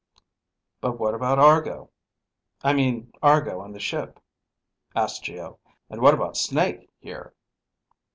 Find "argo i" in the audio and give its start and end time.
1.37-2.73